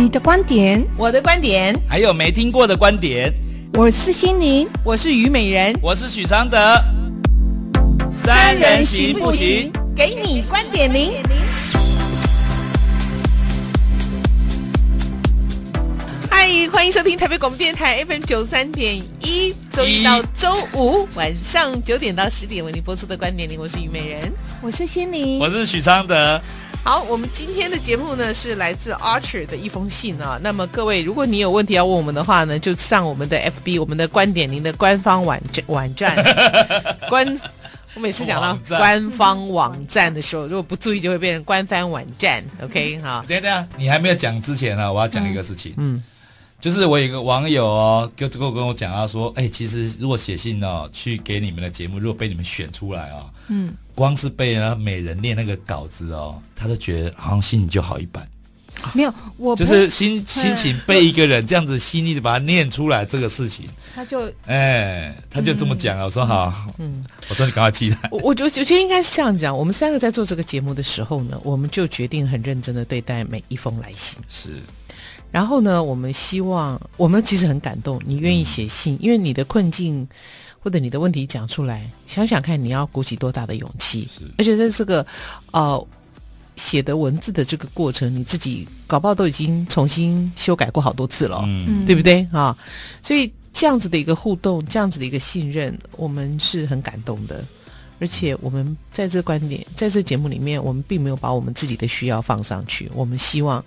[0.00, 3.34] 你的观点，我的观点，还有没听过的观点。
[3.74, 6.56] 我是心灵，我是虞美人，我是许常德。
[8.22, 9.72] 三人行不行？
[9.96, 11.14] 给你观点零。
[16.30, 23.58] 嗨，欢迎收听台北广播电台 FM 九三点一，周一到周五晚上九点到十点为您播出的观点零。
[23.58, 26.40] 我是虞美人，我是心灵，我是许常德。
[26.84, 30.38] 好，我们今天的节目呢是来自 Archer 的一封信啊。
[30.42, 36.16] 那么各位，如果你有问题要问我们的话呢，就上我们的 FB，我们的观点您的官方网站网站
[37.10, 37.40] 官。
[37.94, 42.44] 我每次讲到官方网站的时候，如果不注意，就会变成官方网站。
[42.62, 43.24] OK，好。
[43.28, 45.74] 等等，你还没有讲之前呢、啊，我要讲一个事情。
[45.76, 46.02] 嗯，
[46.60, 53.72] 就是我有一个网友哦，就跟我跟我讲到说，哎，其实如果写信哦，去给你们的节目，如果被你们选出来哦，嗯。
[53.94, 58.26] 光是被那美人念那个稿子哦，他都觉得好像心情就好一半。
[58.92, 66.04] 没有，我就是心 心情被一个人这样子细腻的把它念出来这个事情，他就哎，他就这么讲了。
[66.04, 67.96] 我说好，嗯，我说你赶快记得。
[68.12, 69.56] 我我觉我觉得应该是这样讲。
[69.56, 74.22] 我们三个在做这个节目的时候呢，我们就决定很认真的对待每一封来信。
[74.28, 74.62] 是，
[75.30, 80.06] 然后呢，我们希望我们其实很感动，你愿意写信，因为你的困境。
[80.60, 84.08] 或者你的问题讲出来，想想看你要鼓起多大的勇气。
[84.36, 85.06] 而且在这个
[85.52, 85.86] 呃
[86.56, 92.54] 写的文字的这个过程，你自己搞不好都已经重新修改过好多次了，嗯，对不对啊？
[93.04, 97.42] 所以这样子的一个互动，这样子的一个信任，我们是很感动的。
[98.00, 103.64] 而且我们在这观点，在这节目里面，我们并没有把我们自己的需要放上去，我们希望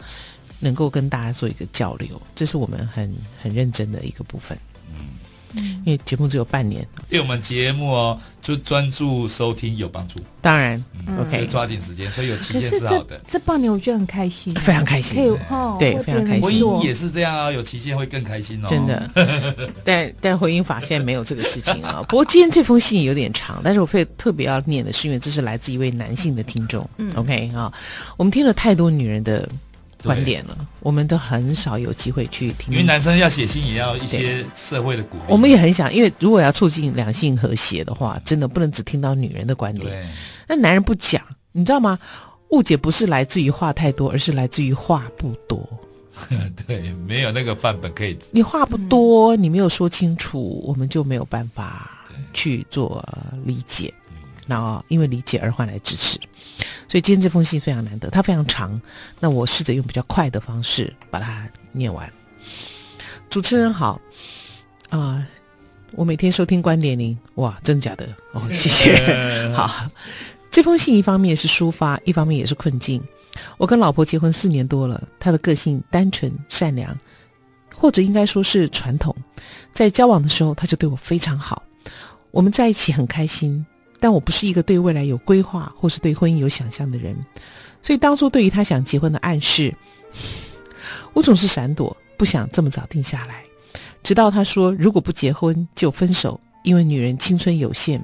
[0.62, 4.58] 能够跟大家做一个交流，这是我们很很认真的一个部分。
[5.84, 10.18] 因为节目只有半年，对我们节目哦，就专注收听有帮助。
[10.40, 13.20] 当然、嗯、，OK，抓紧时间，所以有期限是好的。
[13.28, 16.42] 这，这半年我觉得很开心，非常开心，对，哦、对非常开心。
[16.42, 18.68] 婚姻也是这样啊，有期限会更开心哦。
[18.70, 19.10] 真的，
[19.84, 22.02] 但但婚姻法现在没有这个事情啊。
[22.08, 26.90] 不过今天这封信有点长，但是我会特别要念的是，因为这是来自一位男性的听众。
[26.96, 27.70] 嗯，OK 啊，
[28.16, 29.50] 我们听了太多女人的。
[30.04, 32.74] 观点了，我们都很少有机会去听。
[32.74, 35.24] 因为男生要写信，也要一些社会的鼓励。
[35.28, 39.86] 我们也很想，因为如果要促进两性和谐的话，真的不能只听到女人的观点。
[39.86, 40.06] 对，
[40.48, 41.98] 那男人不讲，你知道吗？
[42.50, 45.66] 误解不是来自于话太多，而是来自于话不多。
[46.68, 48.18] 对，没有那个范本可以。
[48.32, 53.04] 你话不多，你没有说清楚，我们就没有办法去做
[53.46, 53.94] 理解。
[54.52, 56.20] 然后因为理解而换来支持。
[56.90, 58.80] 所以今天这封信非常难得，它非常长。
[59.18, 62.12] 那我试着用比较快的方式把它念完。
[63.30, 63.94] 主持人好，
[64.90, 65.28] 啊、呃，
[65.94, 68.06] 我每天收听观点零，哇，真的假的？
[68.34, 69.54] 哦，谢谢。
[69.56, 69.90] 好，
[70.52, 73.02] 这封信一方面是抒发，一方面也是困境。
[73.58, 76.94] 我跟老婆结婚四年多了，她的个性单纯善良，
[77.74, 79.16] 或者应该说是传统。
[79.72, 81.64] 在交往的时候，她就对我非常好，
[82.32, 83.66] 我们在一起很开心。
[84.02, 87.16] 但我不是一个对未来有规划或是对婚姻有想象的人，
[87.84, 89.74] 所以当初对于他想结婚的暗示，
[91.14, 93.44] 我总是闪躲，不想这么早定下来。
[94.02, 98.04] 直到他说如果不结婚就分手，因为女人青春有限。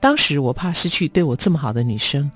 [0.00, 2.30] 当时我怕失去对我这么好的女生，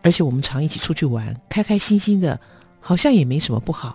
[0.00, 2.40] 而且我们常一起出去玩，开开心心的，
[2.80, 3.94] 好像也没什么不好，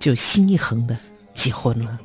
[0.00, 0.98] 就心一横的
[1.32, 2.00] 结婚了。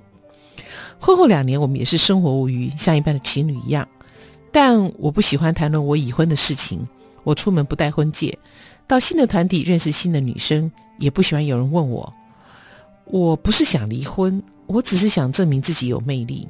[0.99, 3.87] 婚后两年，我们也是生活无虞，像一般的情侣一样。
[4.51, 6.87] 但我不喜欢谈论我已婚的事情。
[7.23, 8.35] 我出门不带婚戒，
[8.87, 12.11] 到新的团体认识新的女生，也不喜欢有人问我。
[13.05, 16.47] 我不是想离婚，我只是想证明自己有魅力。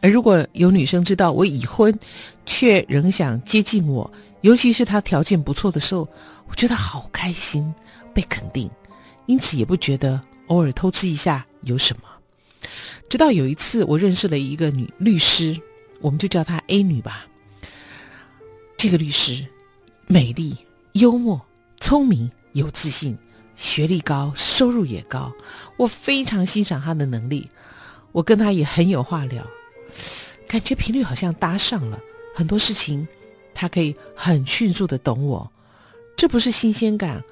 [0.00, 1.98] 而如果有女生知道我已婚，
[2.46, 4.10] 却仍想接近我，
[4.42, 6.08] 尤其是她条件不错的时候，
[6.48, 7.74] 我觉得好开心，
[8.14, 8.70] 被肯定，
[9.26, 12.02] 因此也不觉得偶尔偷吃一下有什么。
[13.10, 15.60] 直到有一次，我认识了一个女律师。
[16.00, 17.26] 我们就叫她 A 女吧。
[18.76, 19.46] 这个律师
[20.06, 20.56] 美丽、
[20.92, 21.40] 幽默、
[21.80, 23.16] 聪明、有自信，
[23.56, 25.32] 学历高，收入也高。
[25.76, 27.48] 我非常欣赏她的能力，
[28.12, 29.46] 我跟她也很有话聊，
[30.46, 31.98] 感觉频率好像搭上了。
[32.34, 33.08] 很多事情，
[33.54, 35.50] 她可以很迅速的懂我。
[36.16, 37.22] 这不是新鲜感，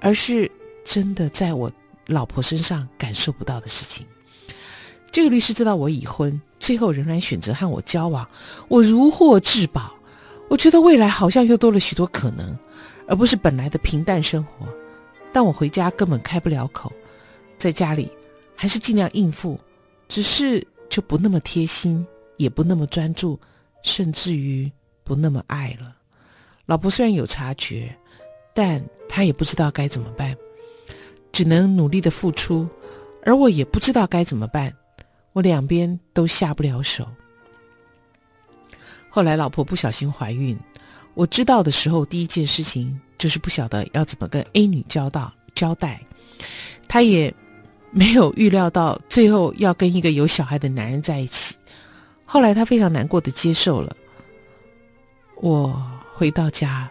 [0.00, 0.50] 而是
[0.84, 1.72] 真的在我
[2.06, 4.06] 老婆身上感受不到的事情。
[5.10, 6.40] 这个律师知道我已婚。
[6.58, 8.28] 最后仍然选择和我交往，
[8.68, 9.92] 我如获至宝。
[10.48, 12.54] 我觉得未来好像又多了许多可能，
[13.08, 14.68] 而不是本来的平淡生活。
[15.32, 16.92] 但我回家根本开不了口，
[17.58, 18.10] 在家里
[18.54, 19.58] 还是尽量应付，
[20.06, 23.40] 只是就不那么贴心，也不那么专注，
[23.82, 24.70] 甚至于
[25.02, 25.96] 不那么爱了。
[26.66, 27.96] 老婆虽然有察觉，
[28.52, 30.36] 但她也不知道该怎么办。
[31.32, 32.68] 只能努力的付出，
[33.24, 34.74] 而我也不知道该怎么办，
[35.32, 37.06] 我两边都下不了手。
[39.08, 40.58] 后来老婆不小心怀孕，
[41.14, 46.00] 我知道的时候，第一件事情就是不晓得要怎么跟 A 女交道交代，
[46.88, 47.34] 她也
[47.90, 51.56] 没有预料到最后要跟一个有小孩的男人在一起。
[52.24, 53.96] 后来她非常难过的接受了。
[55.36, 55.82] 我
[56.12, 56.88] 回到家，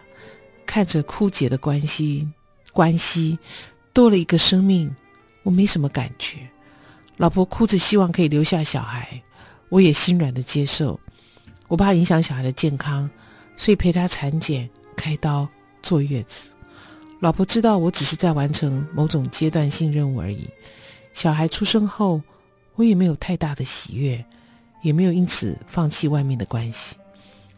[0.66, 2.28] 看着枯竭的关系，
[2.72, 3.38] 关系
[3.94, 4.94] 多了一个生命，
[5.42, 6.38] 我没什么感觉。
[7.20, 9.22] 老婆哭着希望可以留下小孩，
[9.68, 10.98] 我也心软的接受。
[11.68, 13.10] 我怕影响小孩的健康，
[13.58, 15.46] 所以陪他产检、开刀、
[15.82, 16.54] 坐月子。
[17.20, 20.48] 老婆知道我只是在完成某种阶段性任务而已。
[21.12, 22.22] 小孩出生后，
[22.74, 24.24] 我也没有太大的喜悦，
[24.80, 26.96] 也没有因此放弃外面的关系。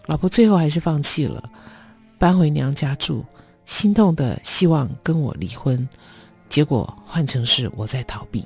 [0.07, 1.49] 老婆最后还是放弃了，
[2.19, 3.25] 搬回娘家住，
[3.65, 5.89] 心痛的希望跟我离婚，
[6.49, 8.45] 结果换成是我在逃避。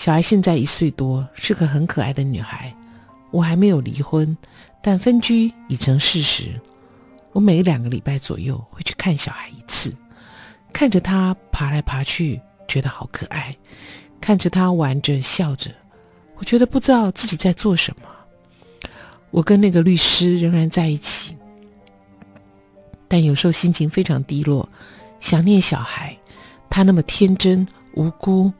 [0.00, 2.74] 小孩现在一岁多，是个很可爱的女孩。
[3.30, 4.34] 我还没有离婚，
[4.82, 6.58] 但分居已成事实。
[7.32, 9.94] 我每两个礼拜左右会去看小孩一次，
[10.72, 13.54] 看着他爬来爬去，觉得好可爱；
[14.22, 15.70] 看着他玩着笑着，
[16.36, 18.08] 我觉得不知道自己在做什么。
[19.30, 21.36] 我跟那个律师仍然在一起，
[23.06, 24.66] 但有时候心情非常低落，
[25.20, 26.16] 想念小孩。
[26.70, 28.50] 他那么天真无辜，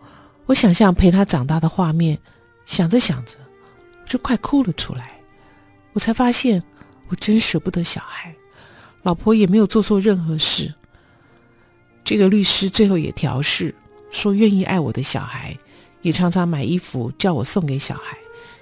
[0.50, 2.19] 我想象陪他长大的画面，
[2.67, 3.37] 想着想着，
[4.05, 5.20] 就快哭了出来。
[5.93, 6.61] 我才发现，
[7.06, 8.35] 我真舍不得小孩，
[9.05, 10.75] 老婆也没有做错任何事。
[12.02, 13.73] 这个律师最后也调试，
[14.11, 15.56] 说愿意爱我的小孩，
[16.02, 18.19] 也常常买衣服叫我送给小孩，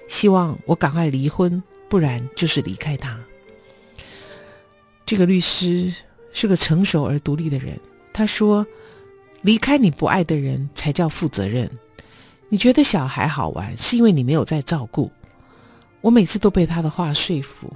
[0.07, 1.61] 希望我赶快离婚。
[1.89, 3.19] 不然就是离开他。
[5.07, 5.91] 这个律师
[6.31, 7.79] 是个成熟而独立的人。
[8.13, 8.63] 他说
[9.41, 11.69] ：“离开你不爱的人才叫负责任。
[12.49, 15.11] 你觉得小孩好玩，是因为你没有在照顾。”
[16.01, 17.71] 我每次都被他的话说服，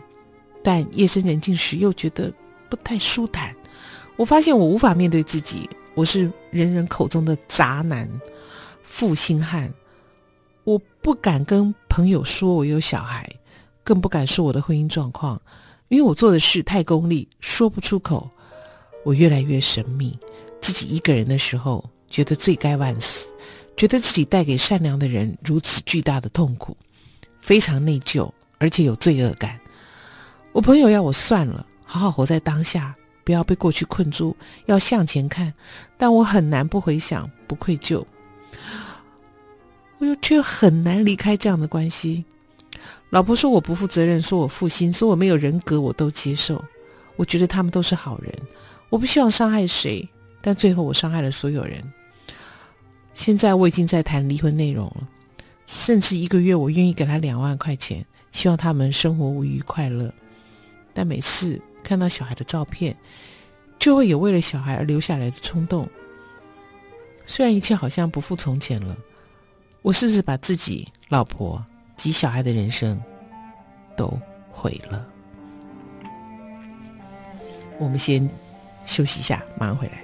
[0.63, 2.31] 但夜深人静时又觉得
[2.69, 3.53] 不太舒坦。
[4.15, 8.09] 我发现我无法面对自己，我是人人口中的渣男、
[8.81, 9.73] 负心汉。
[10.63, 13.29] 我不敢跟朋友说我有小孩。
[13.83, 15.41] 更不敢说我的婚姻状况，
[15.89, 18.29] 因为我做的事太功利，说不出口。
[19.03, 20.17] 我越来越神秘，
[20.63, 23.29] 自己一个人的时候，觉得罪该万死，
[23.75, 26.77] 觉得自己带给善良的人如此巨大的痛苦，
[27.41, 29.59] 非常内疚，而且有罪恶感。
[30.53, 32.95] 我朋友要我算了，好好活在当下，
[33.25, 34.33] 不要被过去困住，
[34.67, 35.53] 要向前看。
[35.97, 38.01] 但我很难不回想，不愧疚。
[39.97, 42.23] 我又却很难离开这样的关系。
[43.09, 46.63] 老婆说我不负责任，说我负心，说我没有人格，我都接受。
[47.17, 48.33] 我觉得他们都是好人，
[48.89, 50.07] 我不希望伤害谁，
[50.43, 51.81] 但最后我伤害了所有人。
[53.13, 55.07] 现在我已经在谈离婚内容了，
[55.65, 60.13] 甚至一个月我愿意给他两万块钱，希望他们生活无虞快乐。
[60.93, 62.95] 但每次看到小孩的照片，
[63.79, 65.89] 就会有为了小孩而留下来的冲动。
[67.25, 68.97] 虽然一切好像不复从前了，
[69.81, 71.63] 我是不是把自己、老婆？
[71.95, 73.01] 及小孩的人生
[73.95, 74.11] 都
[74.49, 75.07] 毁了。
[77.77, 78.27] 我们先
[78.85, 80.02] 休息一下，马上回来。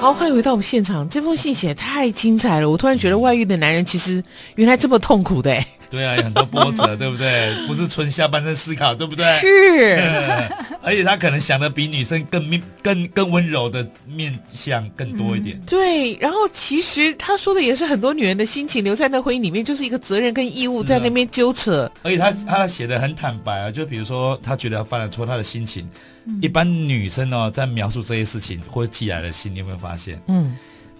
[0.00, 1.08] 好，欢迎回到我们现场。
[1.08, 4.22] 这封信写的太精彩了，我突然觉得外遇的男人其实
[4.54, 5.52] 原来这么痛苦的。
[5.90, 7.66] 对啊，有很多波折，对不对？
[7.66, 9.24] 不是纯下半身思考，对不对？
[9.38, 9.98] 是，
[10.82, 15.56] 而且他可能想的比女生更面、更更温柔的面相更多一点。
[15.56, 15.62] 嗯。
[15.66, 21.84] 对，然后其实他说的也是很多女人的心情，留在那婚姻里面就是一个责任跟义务在那边纠扯。
[21.84, 25.88] 啊、而且他他写的很坦白啊，就比如说他觉得他犯了错，他的心情，
[26.26, 30.20] 嗯、一般女生哦在描述这些事情或者寄来的信，你有没有发现？
[30.28, 30.56] 嗯。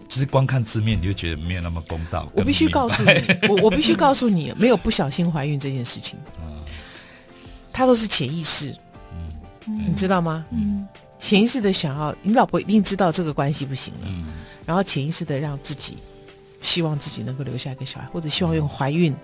[0.08, 2.26] 其实光看字面，你就觉得没有那么公道。
[2.34, 3.12] 我必须告诉你，
[3.48, 6.18] 我我必须告诉你，没有不小心怀孕这件事情，
[7.72, 8.74] 他都是潜意识，
[9.66, 10.44] 嗯，你知道吗？
[10.50, 10.86] 嗯，
[11.18, 14.26] 潜意识的想要，你老婆一定知道这个关系不行了，嗯，
[14.64, 15.98] 然后潜意识的让自己
[16.62, 19.14] 希望自己能够留下一个小孩，或者希望用怀孕。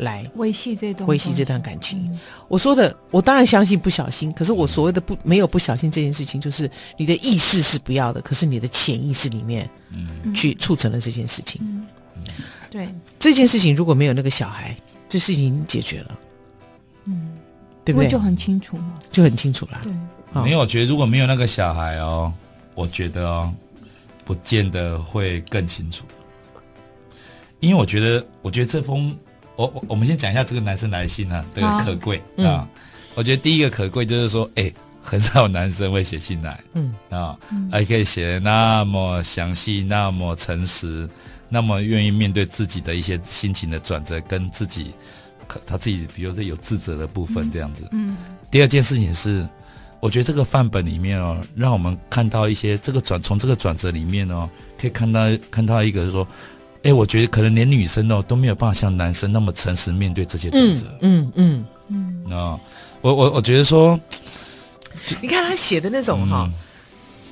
[0.00, 1.98] 来维系这段维系这段感情。
[2.10, 4.32] 嗯、我说的，我当然相信不小心。
[4.32, 11.60] 可是我所谓的不没有不小心这件事情，就是你的意识是不要的，可是你的潜意识里面，嗯，去促成了这件事情。
[11.62, 11.86] 嗯，
[12.70, 12.88] 对，
[13.18, 14.74] 这件事情如果没有那个小孩，
[15.08, 16.18] 这事情已经解决了。
[17.04, 17.36] 嗯，
[17.84, 18.08] 对不对？
[18.08, 19.80] 就很清楚嘛，就很清楚了。
[19.82, 19.92] 对，
[20.32, 22.32] 哦、没有，我觉得如果没有那个小孩哦，
[22.74, 23.52] 我觉得哦，
[24.24, 26.04] 不见得会更清楚。
[27.58, 29.14] 因为我觉得，我觉得这封。
[29.66, 32.66] 我我们先讲一下这个男生来信啊，这个可贵啊。
[33.14, 37.36] 我我觉得第一个可贵就是说，哎，很少有男生会写信来，嗯啊，
[37.70, 41.06] 还可以写那么详细，那么诚实，
[41.50, 44.94] 那么愿意面对自己的一些心情的转折，跟自己
[45.66, 47.86] 他自己，比如说有自责的部分这样子。
[47.92, 48.16] 嗯。
[48.50, 49.46] 第二件事情是，
[50.00, 54.48] 我觉得这个范本里面哦，让我们看到一些这个转从这个转折里面哦，
[54.80, 56.26] 可以看到看到一个就是说。
[56.82, 60.86] 哎，我觉得可能连女生哦都没有办法像男生那么诚实面对这些转折。
[61.02, 62.58] 嗯嗯嗯嗯。
[63.02, 64.00] 我我我觉得说，
[65.20, 66.52] 你看他写的那种哈，嗯、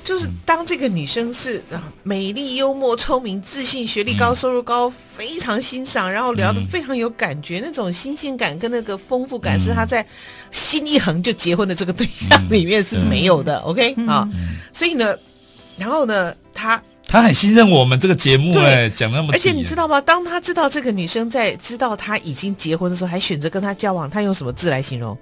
[0.05, 1.63] 就是当这个女生是
[2.03, 10.07] 美丽、幽默、聪明、自信、学历高、收入高，嗯、非常欣赏，然后聊得非常有感觉，嗯、那种新鲜感跟那个丰富感，是他在
[10.51, 13.57] 心一横就结婚的这个对象里面是没有的。
[13.61, 15.17] 嗯、OK 啊，嗯、所以呢，
[15.79, 16.83] 然后呢，他。
[17.09, 19.99] 他很信任我们这个节目，哎，讲那么，而且你知道吗？
[19.99, 25.17] 当他知道这个女生在知道他已经结婚的时候，还选择跟他交往，他用什么字来形容？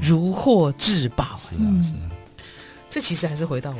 [0.00, 1.36] 如获至宝。
[1.36, 2.08] 是啊，是啊。
[2.88, 3.76] 这其实还是回到我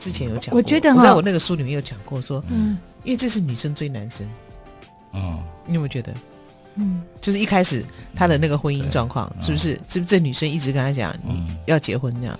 [0.00, 4.28] 之前有讲过，我觉得我在我那个书里面有讲过，说，嗯，因为这是女生追男生，
[5.12, 6.12] 嗯，你有没有觉得？
[6.74, 9.78] 嗯，就是一开始他的那个婚姻状况，是不是？
[9.88, 12.38] 是不是这女生一直跟他讲，你要结婚这样？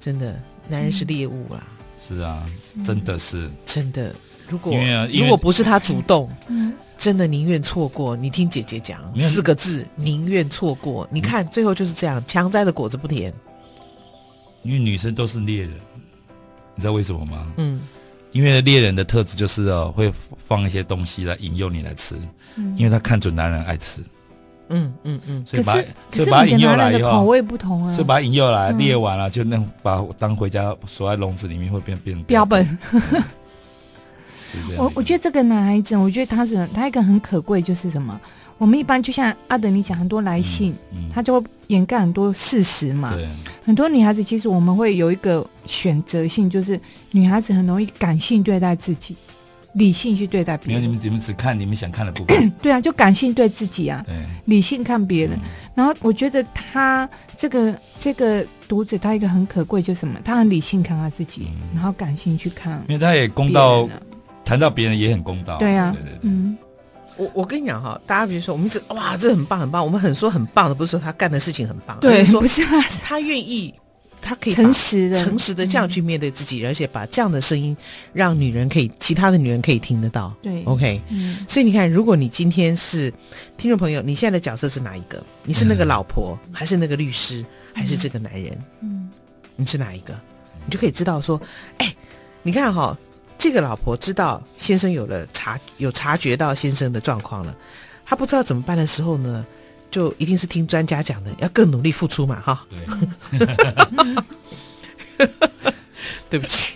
[0.00, 0.38] 真的，
[0.68, 1.62] 男人是猎物啦。
[2.06, 2.46] 是啊，
[2.84, 4.14] 真的是真的。
[4.48, 4.72] 如果
[5.12, 6.30] 如果不是他主动，
[6.96, 8.16] 真的宁愿错过。
[8.16, 11.06] 你听姐姐讲四个字：宁愿错过。
[11.10, 13.32] 你看最后就是这样，强摘的果子不甜。
[14.62, 15.72] 因为女生都是猎人，
[16.74, 17.52] 你知道为什么吗？
[17.56, 17.80] 嗯，
[18.32, 20.12] 因为猎人的特质就是哦，会
[20.46, 22.16] 放一些东西来引诱你来吃，
[22.76, 24.00] 因为他看准男人爱吃。
[24.68, 25.72] 嗯嗯嗯，所以把
[26.10, 32.78] 所以把他引诱来以后，口味不同啊，所以把他引诱来列完了，就那把当回家锁在笼子里面，会变变标本。
[34.78, 38.18] 我我觉得这个男孩子，我觉得他是他一个很可贵，就是什么？
[38.58, 40.74] 我们一般就像阿德你讲，很多来信，
[41.12, 43.12] 他就会掩盖很多事实嘛。
[43.14, 43.28] 对，
[43.66, 46.80] 很多女孩子其实我们会有一个选择性，就是
[47.10, 49.14] 女孩子很容易感性对待自己。
[49.76, 52.50] 理性去对待别人，没有你们，你们只看你们想看的部分。
[52.62, 54.14] 对啊，就感性对自己啊，对，
[54.46, 55.36] 理性看别人。
[55.36, 60.18] 嗯、然后我觉得他这个这个读者，他一个很可贵，就是什么？
[60.24, 62.82] 他很理性看他自己，嗯、然后感性去看。
[62.88, 63.86] 因为他也公道，
[64.44, 65.58] 谈到别人也很公道。
[65.58, 66.18] 对啊，对对对。
[66.22, 66.56] 嗯，
[67.18, 73.74] 我我跟你讲哈，大家比如说，我们是哇，这很棒很棒，我们很说很棒的，不是说他干的事情很棒，对，说不是他，他愿意。
[74.26, 77.76] 他可以诚实的、诚实的这样去面对自己，嗯、而且把这样的声音
[78.12, 80.34] 让女人可以，其他的女人可以听得到。
[80.42, 83.08] 对，OK，嗯，所以你看，如果你今天是
[83.56, 85.24] 听众朋友，你现在的角色是哪一个？
[85.44, 88.64] 你是那个老婆，嗯、还是那个律师，还是这个男人？
[88.80, 89.08] 嗯，
[89.54, 90.12] 你是哪一个？
[90.64, 91.40] 你就可以知道说，
[91.78, 91.94] 哎，
[92.42, 92.98] 你看哈、哦，
[93.38, 97.56] 这个老婆知道先生有了察，有察觉到先生的状况了，
[98.04, 99.46] 她不知道怎么办的时候呢？
[99.90, 102.66] 就一定是听专家讲的，要更努力付出嘛，哈。
[105.18, 105.28] 对，
[106.28, 106.74] 对不起，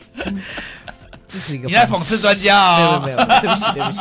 [1.26, 1.68] 这是一个。
[1.68, 3.02] 你在讽刺专家啊？
[3.04, 4.00] 没有没有，对不起对不起。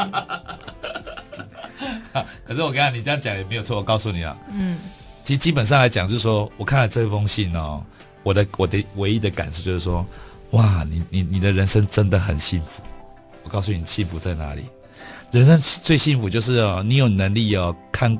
[2.46, 4.78] 可是我刚才你这样讲也没有错，我告诉你啊，嗯，
[5.24, 7.84] 其实基本上来讲，就是说我看了这封信哦，
[8.24, 10.06] 我的我的唯一的感受就是说，
[10.51, 12.82] 哇，你你你的人生真的很幸福。
[13.44, 14.66] 我告诉你，幸福在哪里？
[15.32, 18.18] 人生最幸福就是哦，你有能力哦看。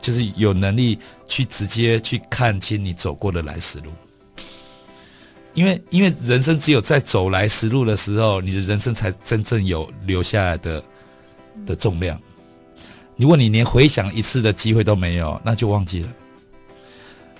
[0.00, 3.90] 就是有能力去直接去看清你走过的来时路，
[5.54, 10.82] 因为因为人生只有在走来时路的时候，你的人生才真正有留下来的
[11.66, 12.20] 的重量。
[13.16, 16.12] 如果你连回想一次的机会都没有，那就忘记了。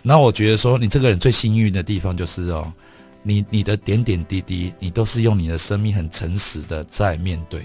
[0.02, 2.70] 那我觉得说，你这个人最幸运的地方就是哦，
[3.22, 7.62] 你你的点点滴滴，你都是用你的生命很诚实的在面对。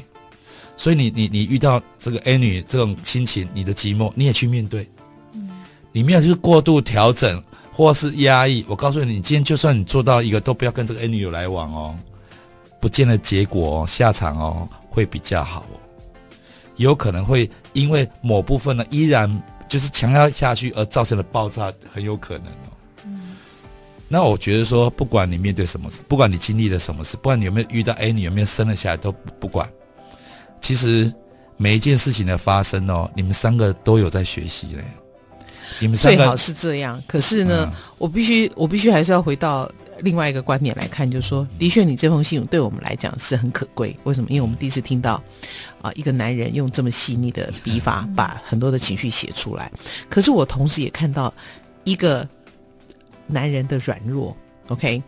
[0.77, 4.88] 所以你你你遇到这个 A 女这种心情，你的寂寞你也去面对，
[5.34, 5.50] 嗯，
[5.91, 7.41] 你没有就是过度调整
[7.72, 8.65] 或是压抑。
[8.67, 11.96] 我告诉你，你今天就算你做到一个，都不要跟这个 A 女有来往哦，
[12.79, 15.79] 不见得结果哦，下场哦会比较好哦，
[16.75, 22.67] 有可能会因为某部分呢依然就是强压下去而造成了爆炸，很有可能哦。
[23.05, 23.36] 嗯，
[24.10, 29.70] 那我觉得说，不管你面对什么事，不管你经历了什么事，不管你有没有遇到 A 女有没有生了下来，都不，不管。
[30.65, 31.13] 其实
[31.57, 34.84] 每一件事情的发生哦，你们三个都有在学习嘞。
[35.79, 43.95] 你们三个最好是这样，可是呢，嗯、我必须我必须还是要回到另外一个观点来看，就是说，的确，你这封信对我们来讲是很可贵。
[44.05, 44.27] 为什么？
[44.31, 45.22] 因为我们第一次听到
[45.84, 49.72] 啊，一个男人用这么细腻的笔法把很多的情绪写出来。
[50.10, 51.31] 可是我同时也看到
[51.84, 52.27] 一个
[53.27, 54.36] 男人的软弱。
[54.69, 55.00] OK，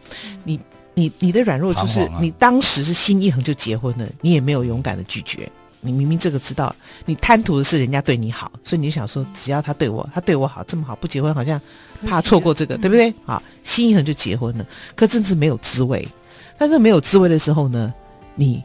[0.43, 0.59] 你。
[0.97, 5.47] 你你的软弱就是你当时是心一横就结婚了，你也没有勇敢的拒绝，
[5.79, 6.75] 你明明这个知道，
[7.05, 11.61] 你贪图的是人家对你好，所以你就想说，只要他对我，他对我好这么好，不结婚好像
[12.07, 13.13] 怕错过这个，对不对？
[13.25, 16.07] 好，心一横就结婚了，可真是没有滋味。
[16.57, 17.93] 但是没有滋味的时候呢，
[18.33, 18.63] 你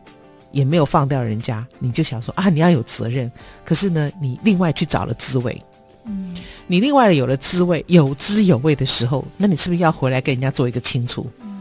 [0.53, 3.31] 也没有放掉人家，你就想说啊，你要有责任。
[3.63, 5.63] 可是呢，你另外去找了滋味，
[6.07, 6.35] 嗯，
[6.67, 11.27] 你另外有了滋味，有滋有味的时候，那你是不是要回来跟人家做一个清楚？
[11.43, 11.52] 嗯，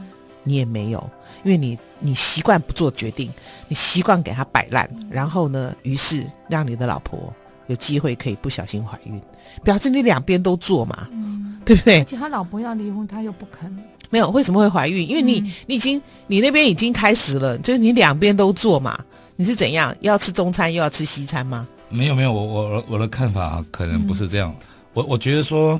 [0.43, 1.10] 你也没有。
[1.43, 3.31] 因为你你习惯不做决定，
[3.67, 7.33] 你习惯给他摆烂，然后呢，于是让你的老婆
[7.65, 9.19] 有机会可以不小心怀孕，
[9.63, 12.00] 表示你两边都做嘛，嗯、对不对？
[12.00, 13.75] 而且他老婆要离婚，他又不肯。
[14.12, 15.10] 没有，为什么会怀孕？
[15.10, 19.03] 因为你、嗯、你已经你那边已经开始了，就是你两边都做嘛。
[19.36, 19.95] 你是怎样？
[20.01, 21.67] 要吃中餐又要吃西餐吗？
[21.89, 24.51] 没有没有，我我我的看法可能不是这样。
[24.51, 25.79] 嗯、我我觉得说，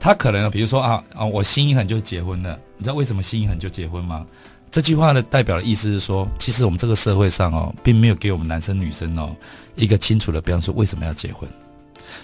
[0.00, 2.58] 他可能比如说啊啊，我心一狠就结婚了。
[2.78, 4.24] 你知道为什么心一横就结婚吗？
[4.70, 9.34] 这句话呢，代表的意思是说，其实我们这个社会上哦，并没有给我们男生女生哦
[9.76, 11.48] 一个清楚的标准，说为什么要结婚。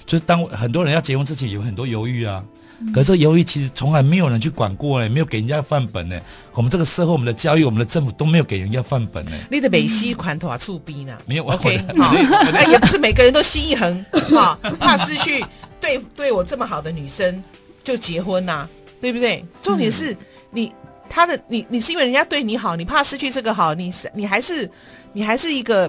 [0.07, 2.45] 就是当很多人要结婚之前，有很多犹豫啊。
[2.81, 6.21] 嗯、可是这犹豫其实从来没有人去管过呢，没有给人家范本呢。
[6.53, 9.33] 我们这个社会、我们的教育、我们的政府都没有给人家范本呢。
[9.51, 11.17] 你的美西款头啊，触逼呢？
[11.25, 12.15] 没有，OK，好，
[12.71, 14.05] 也不是每个人都心一横
[14.37, 15.43] 啊，怕失去
[15.81, 17.43] 对对我这么好的女生
[17.83, 18.69] 就结婚呐、啊，
[19.01, 19.45] 对不对？
[19.63, 20.15] 重点是
[20.55, 20.73] 你。
[21.07, 24.69] 他的你你是因为人家对你好，你怕失去这个好，你是你还是
[25.13, 25.89] 你还是一个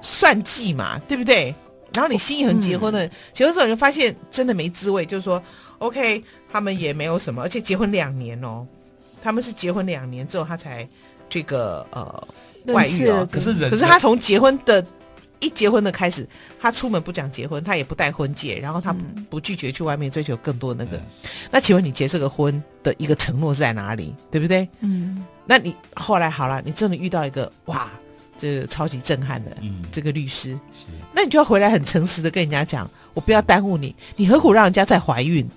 [0.00, 1.54] 算计嘛，对不对？
[1.94, 5.40] 然后你心一横结婚了，结婚之后你就发现真的没滋味，就是说
[5.78, 8.66] ，OK，他们也没有什么，而且结婚两年哦，
[9.22, 10.86] 他们是结婚两年之后他才
[11.28, 12.28] 这个呃
[12.74, 14.84] 外遇哦，可是可是他从结婚的。
[15.40, 16.28] 一结婚的开始，
[16.60, 18.94] 他出门不讲结婚，他也不戴婚戒，然后他
[19.30, 20.98] 不拒绝去外面追求更多那个。
[20.98, 21.02] 嗯、
[21.50, 24.14] 那请问你结这个婚的一个承诺是在哪里？
[24.30, 24.68] 对不对？
[24.80, 25.24] 嗯。
[25.46, 27.88] 那你后来好了，你真的遇到一个哇，
[28.36, 29.56] 这个超级震撼的
[29.90, 30.52] 这个律师，
[30.88, 35.48] 嗯、那你就要回来很诚实的跟人家讲，我不要耽误你，你何苦让人家再怀孕？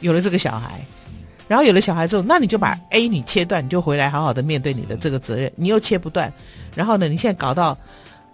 [0.00, 0.80] 有了这个小孩，
[1.46, 6.32] 然后有了小孩之后，那你就把 A 你切断，你就回来好好的面对你的这个责任，你又切不断，
[6.74, 7.76] 然后呢，你现在搞到。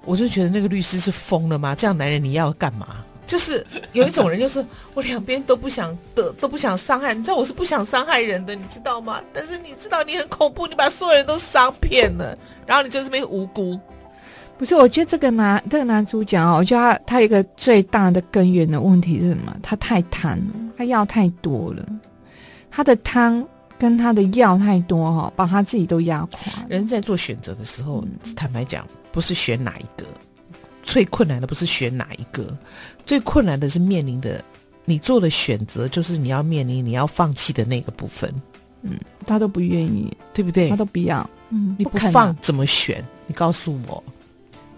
[0.04, 1.74] 我就觉得那个律师是疯了吗？
[1.74, 3.04] 这样男人你要干嘛？
[3.24, 7.14] 就是有一种人，就是 我两边都不想得，都不想伤害。
[7.14, 9.20] 你知道我是不想伤害人的，你知道吗？
[9.32, 12.36] 但是你知道你很恐怖，你把所有人都伤骗了，
[12.66, 13.78] 然后你就是被无辜。
[14.58, 19.56] 不是，我觉得这个男这个男主角哦，我觉得他他一个最大的根源的问题是什么？
[19.62, 21.82] 他太贪了，他要太多了，
[22.70, 23.44] 他的贪
[23.78, 26.62] 跟他的要太多哈、哦，把他自己都压垮。
[26.68, 28.86] 人在做选择的时候，嗯、坦白讲。
[29.12, 30.06] 不是选哪一个，
[30.82, 32.56] 最困难的不是选哪一个，
[33.06, 34.42] 最困难的是面临的，
[34.84, 38.32] 你做的选择就是你要面临你要放弃的那个部分。
[38.82, 40.68] 嗯，他都不愿意，对不对？
[40.68, 41.28] 他都不要。
[41.50, 43.04] 嗯，你不放怎么选？
[43.26, 44.02] 你告诉我。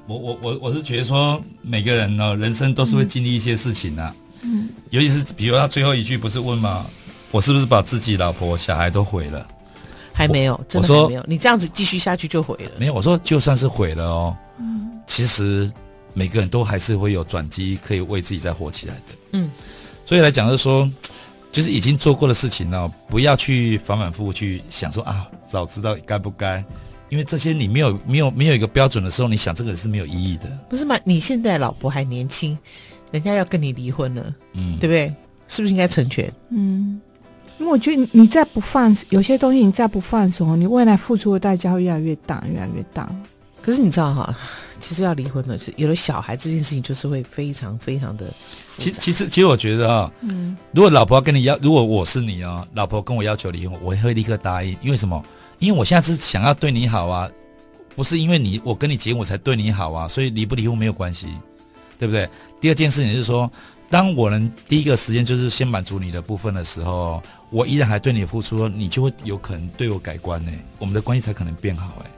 [0.07, 4.15] 我我我我是觉得说，每个人呢，人生都是会经历一些事情的。
[4.43, 6.85] 嗯，尤其是比如他最后一句不是问吗？
[7.31, 9.49] 我是不是把自己老婆小孩都毁了？
[10.15, 11.25] 还没有，真的还没有。
[11.27, 12.71] 你这样子继续下去就毁了。
[12.79, 15.71] 没有，我说就算是毁了哦，嗯，其实
[16.15, 19.03] 每个人都还是会有转机，可以为自己再活起来的。
[19.33, 19.51] 嗯，
[20.07, 20.89] 所以来讲就是说，
[21.51, 26.65] 就是已经做过的事情呢，不要去反反复复去想说啊，早知道该不该，
[27.09, 30.49] 因为这些你没有没有没有一个标准的时候，你想这个是没有意义的。
[30.71, 30.97] 不是吗？
[31.05, 32.57] 你现在老婆还年轻，
[33.11, 35.13] 人家要跟你离婚了，嗯，对不对？
[35.49, 36.33] 是不是应该成全？
[36.51, 37.01] 嗯。
[37.59, 43.09] 因为我觉得你再不放有些东西，你再不放手，你未来付出的代价会越来越大，越来越大。
[43.63, 44.35] 可是你知道哈，
[44.79, 48.27] 其实要离婚的，是有了小孩这件事情，就是会非常非常的。
[48.77, 54.77] 其其实其实我觉得啊，嗯，如果老婆跟你要，如果我是你啊，老婆跟我要求离婚，我会立刻答应。
[54.83, 55.25] 因为什么？
[55.61, 57.31] 因为我现在是想要对你好啊，
[57.95, 61.29] 不是因为你我跟你结婚我才对你好啊，所以离不离婚没有关系，
[61.99, 62.29] 对不对？
[62.61, 63.51] 第二件事情就是说。
[63.91, 67.23] 当我能第一个时间就是先满足你的部分的时候，
[67.55, 72.11] 我依然还对你付出，你就会有可能对我改观呢，我们的关系才可能变好哎。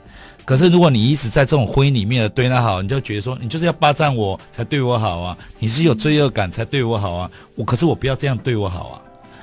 [0.46, 9.02] 可是如果你一直在这种婚姻里面的对他好，你就觉得说你就是要霸占我才对我好啊，你是有罪恶感才对我好啊，我可是我不要这样对我好啊，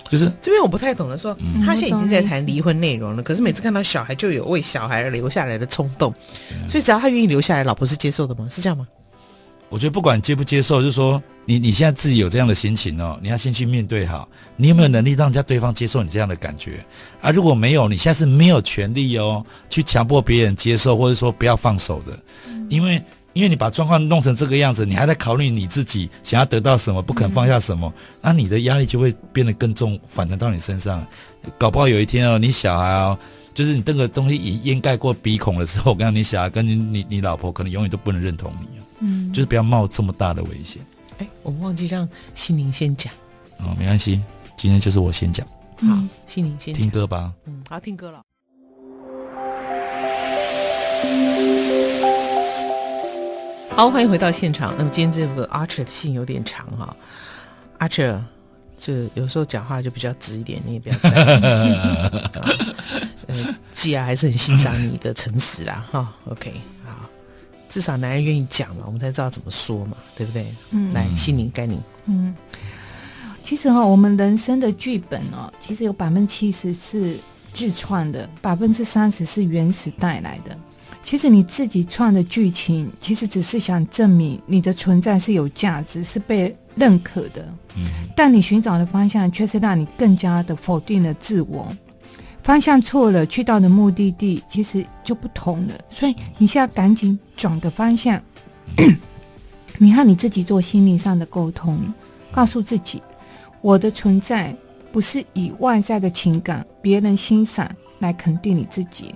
[0.10, 6.12] 就是这边我不太懂得说，嗯、他现在已经在谈离婚内容了，可是每次看到小孩就有为小孩而留下来的冲动，
[6.51, 8.47] 嗯、所以只要他愿意留下来，老婆是接受的吗？
[8.49, 8.88] 是这样吗？
[9.69, 14.27] 我觉得不管接不接受，就是说你你现在自己有这样的心情哦，你要先去面对好。
[14.56, 16.86] 你有没有能力让人家对方接受你这样的感觉？
[17.21, 22.17] 啊，如果没有，你现在是没有权利哦，去强迫别人接受，或者说不要放手的。
[22.69, 23.01] 因为
[23.34, 31.06] 因为你把状况弄成这个样子，你还在考虑你自己想要得到什么，不肯放下什么，那你的压力就会变得更重，反弹到你身上。
[31.58, 33.17] 搞不好有一天哦，你小孩哦。
[33.53, 38.67] 就是你这个东西已掩盖过鼻孔的时候，我跟你讲，你小孩跟你你你老婆可能永远都不能认同你，
[39.01, 40.82] 嗯，就是不要冒这么大的危险。
[41.23, 43.13] 哎，我们忘记让心灵先讲，
[43.59, 44.21] 哦，没关系，
[44.57, 48.21] 今天就是我先讲，好，心灵先听歌吧，嗯，好，听歌了。
[53.69, 54.75] 好，欢迎回到现场。
[54.77, 56.93] 那么今天这个 Archer 的信有点长哈
[57.79, 58.21] ，Archer，
[58.75, 61.13] 这有时候讲话就比较直一点，你也不要在意。
[63.27, 66.13] 呃，既然还是很欣赏你的诚实啦，哈。
[66.25, 66.51] OK，
[66.83, 66.83] 好，
[67.73, 70.45] 至少男人愿意讲嘛，我们才知道怎么说嘛，对不对？
[70.69, 71.79] 嗯，来，心灵该你。
[72.05, 72.31] 嗯，
[73.41, 77.17] 其实哈，我们人生的剧本哦，其实有百分之七十是
[77.51, 80.55] 自创的，百分之三十是原始带来的。
[81.01, 87.43] 其实你自己创的剧情，其实只是想证明你的存在是有价值，是被认可的。
[87.75, 91.75] 嗯，但你寻找的方向却是让你更加的否定了自我。
[92.43, 95.73] 方向错了，去到的目的地其实就不同了。
[95.89, 98.21] 所以你现在赶紧转个方向，
[99.79, 101.79] 你和你自己做心灵上的沟通，
[102.32, 103.01] 告诉自己，
[103.62, 104.53] 我的存在
[104.91, 109.13] 不是以外在的情感、别人欣赏来肯定你自己。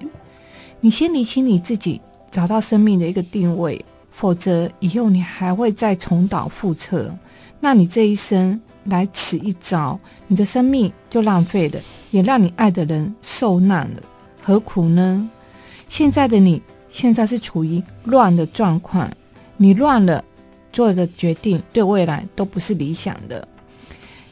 [0.79, 7.13] 你先理清你自己，找到生命的一个定位，否则以后你还会再重蹈覆辙。
[7.59, 11.79] 那你这一生来此一遭，你的生命就浪费了，
[12.11, 14.01] 也让你爱的人受难了，
[14.43, 15.29] 何苦呢？
[15.87, 19.09] 现在的你，现在是处于乱的状况，
[19.55, 20.23] 你乱了，
[20.73, 23.47] 做的决定对未来都不是理想的。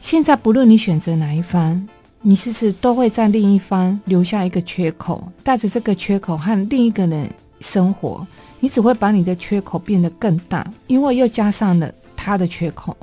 [0.00, 1.88] 现在不论你选择哪一方。
[2.22, 8.26] 你其实都会在另一方留下一个缺口，带着这个缺口和另一个人生活，
[8.58, 12.96] 你只会把你的缺口变得更大，因为又加上了他的缺口。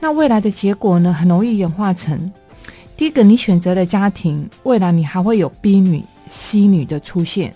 [0.00, 1.12] 那未来的结果呢？
[1.12, 2.32] 很容易演化成：
[2.96, 7.50] 第一个，你选择了家庭，未来你还会有 B 女、C 女的出现；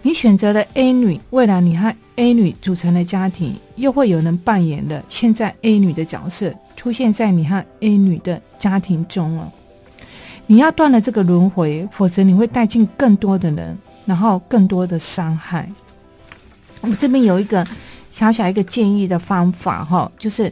[0.00, 9.52] 你选择了 A 女，未来你和 A 女组成的家庭，又会有人扮演了现在 A 女的角色出现在你和 A 女的家庭中了。
[10.46, 13.76] 你要断了这个轮回，否则你会带进更多的人，
[14.06, 15.70] 然后更多的伤害。
[16.80, 17.66] 我们这边有一个
[18.10, 20.50] 小小一个建议的方法，哈，就是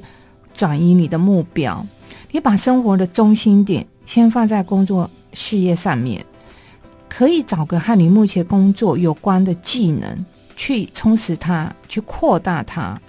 [0.57, 1.87] 转移你的目标。
[2.33, 6.25] 你把生活的中心点先放在工作事业上面，
[7.09, 13.01] 可以找个和你目前工作有关的技能去充实它，去扩大它，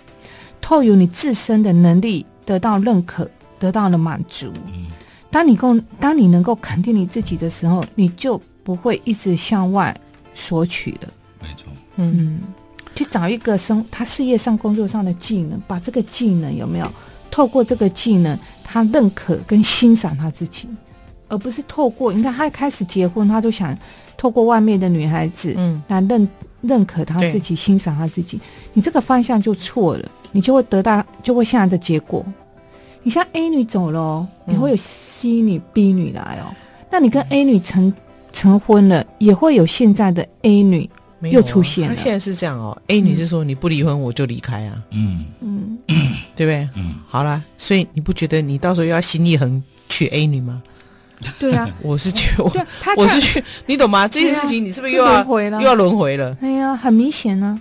[0.61, 4.51] 透由你自身的能力得到认可，得到了满足。
[5.29, 9.95] 当你够，当你能够肯定你自己的时候，你就不会一直向外
[10.33, 11.09] 索取了。
[11.41, 11.65] 没错，
[11.97, 12.39] 嗯，
[12.95, 16.89] 去找一个生他事业上、工作上的技能，把这个技能有没有
[17.31, 20.67] 透过这个技能，他认可跟欣赏他自己，
[21.27, 23.77] 而不是透过你看他开始结婚，他就想
[24.17, 26.27] 透过外面的女孩子，嗯，来认
[26.61, 28.39] 认可他自己、欣赏他自己。
[28.73, 32.25] 你这个方向就错了，你就会得到就会现在的结果。
[33.03, 36.53] 你像 A 女走了，哦，你会有 C 女、B 女来哦。
[36.91, 37.93] 那你跟 A 女成
[38.33, 40.89] 成婚了，也会有现在的 A 女
[41.21, 41.95] 又出现了。
[41.95, 45.77] 他现在是这样哦，A 女是说你不离婚我就离开啊，嗯嗯，
[46.37, 46.69] 对不对？
[46.75, 50.63] 嗯，好了，所以你不觉得你到时候又要心一横娶 A 女吗？
[51.37, 52.53] 对啊， 我是觉得我
[52.95, 54.07] 我是去，你懂吗？
[54.07, 56.37] 这件事情你是不是又要又要轮回了？
[56.39, 57.59] 哎呀，很明显呢。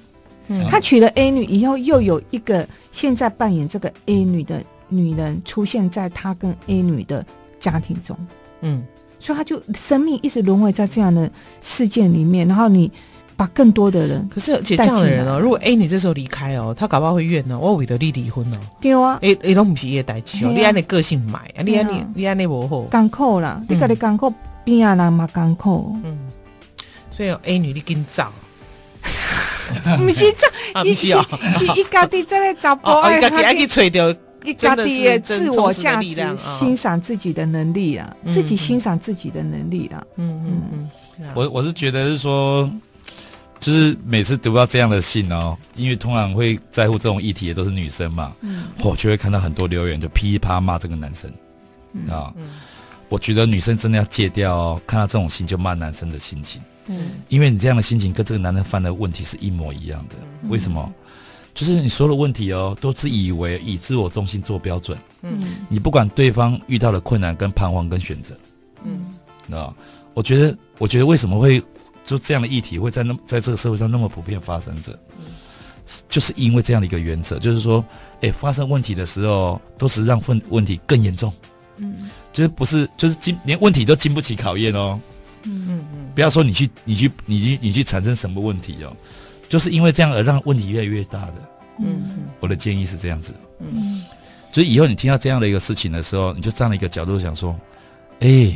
[0.71, 4.62] 他娶了 A 女以后，又有一个现在扮演这个 A 女的。
[4.89, 7.27] 女人出现在他跟 A 女的
[7.59, 8.17] 家庭中，
[8.61, 8.85] 嗯，
[9.19, 11.29] 所以他就生命一直轮回在这样的
[11.61, 12.89] 事件里面，然后你
[13.37, 24.33] 把更多的人，可是姐这样的人哦，如果 A 女这时候离开哦，他搞不好会怨哦，我为了你离婚哦，对啊，A A 都不是伊的代志哦，你按你个性买，你按你你按你无好，艰苦啦，你家己艰苦，
[24.64, 26.16] 边啊人嘛艰苦，嗯，
[27.11, 28.25] 所以 A 女你紧走。
[29.99, 31.09] 不是这，一是
[31.77, 34.14] 一家己在那找波，一家己爱去找掉。
[34.44, 34.85] 一家的
[35.18, 36.14] 自我价值，
[36.61, 40.01] 欣赏自己的能力啊，自己欣赏自己的能力啊。
[40.18, 40.88] 嗯嗯。
[41.18, 42.70] 嗯，我我是觉得是说，
[43.61, 51.31] 就是每次读到这样的信哦，因为通常会在乎这种议题的都是女生嘛，嗯，我就会看到很多留言就噼里啪骂这个男生
[52.09, 52.33] 啊。
[53.09, 56.97] 我觉得女生真的要戒掉哦，看到这种信就骂男生的心情，嗯，
[57.29, 60.16] 因为你这样的心情跟这个男人犯的问题是一模一样的。
[60.49, 60.92] 为什么？
[61.55, 64.99] 就是你所有的问题哦，都自以为以自我中心做标准。
[65.23, 68.37] 嗯，你不管对方遇到的困难跟彷徨跟选择，
[68.85, 69.73] 嗯，啊，
[70.12, 71.62] 我觉得，我觉得为什么会
[72.07, 75.25] 就这样的议题会在那在这个社会上那么普遍发生着，嗯，
[76.09, 77.85] 就是因为这样的一个原则，就是说，
[78.21, 81.33] 哎，发生问题的时候，都是让问问题更严重，
[81.79, 85.01] 嗯，就是不是就是经连问题都经不起考验哦，
[85.42, 88.97] 嗯嗯嗯，不要说你去你去你去你去产生什么问题哦，
[89.49, 91.35] 就是因为这样而让问题越来越大的。
[91.81, 93.35] 嗯，我的建议是这样子。
[93.59, 94.05] 嗯，
[94.53, 97.59] 所以以后你听到这样的一个事情的时候，你就站了一个角度想说，
[98.21, 98.55] 哎。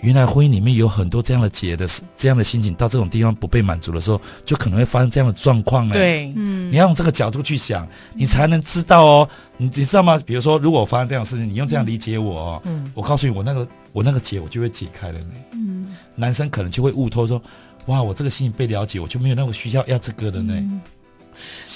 [0.00, 5.94] 原来婚姻里面有很多这样的结的这样的心情，到这种地方不被满足的时候，就可能会发生这样的状况呢。
[5.94, 9.28] 对，嗯，你要用这个角度去想，你才能知道哦。
[9.56, 10.20] 你你知道吗？
[10.26, 15.30] 比如说，如果我发生这样的事情，你用这样理解我哦，嗯，我告诉你，我那个我那个结我就会解开了呢。
[15.52, 17.40] 嗯，男生可能就会悟透说，
[17.86, 20.54] 哇，我这个心情被了解，我就没有那么需要要这个的呢。
[20.54, 20.80] 嗯，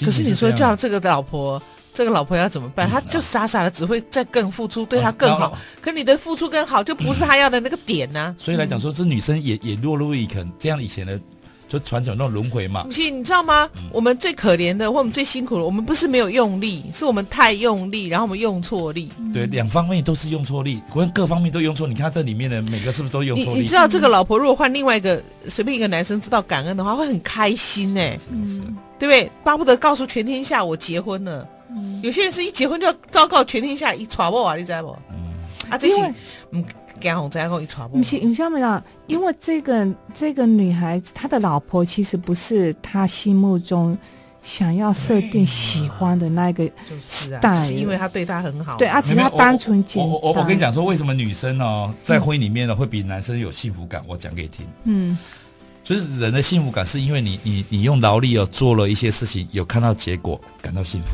[0.05, 1.61] 可是你说叫这个老婆。
[1.93, 2.89] 这个老婆要怎么办？
[2.89, 5.57] 他就傻傻的只会再更付出，对他更好。
[5.81, 8.35] 可你的付出更好，就不是他要的那个点呢？
[8.37, 11.19] 所以来讲说，这女生也也落入一肯这样以前的
[11.67, 12.83] 就传统那种轮回嘛。
[12.85, 13.69] 母亲，你知道吗？
[13.91, 19.09] 我们最可怜的，或我们最辛苦的，我们不是没有用力，是我们太用力，然后我们用错力。
[19.33, 21.85] 对，两方面都是用错力，可能各方面都用错。
[21.85, 23.59] 你看这里面的每个是不是都用错力？
[23.61, 28.59] 你知道这个老婆如果换另外一个随便一个男生知道感恩的话，会很开心哎，是是，
[28.97, 29.29] 对不对？
[29.43, 31.47] 巴不得告诉全天下我结婚了。
[32.01, 34.97] 有些人是一结婚就要昭告全天下一传播啊，你知道不？
[35.11, 36.13] 嗯，啊，这些
[36.51, 36.63] 嗯，
[36.99, 37.97] 干红在后一传播。
[37.97, 38.81] 不是，你知道没有？
[39.07, 43.97] 因为这个这个女孩子，她的老婆其实不是她心目中
[44.41, 48.77] 想要设定喜欢的那个，就是啊，是因为她对她很好。
[48.77, 50.07] 对啊，只是她单纯简单。
[50.09, 54.03] 我我我跟你讲说，为什么女生哦，在婚姻里面呢会比男生有幸福感？
[54.07, 54.65] 我讲给你听。
[54.85, 55.17] 嗯，
[55.83, 61.09] 就是人的幸福感，是因为你你你用劳力哦做了一些事情，有看到结果，感到幸福。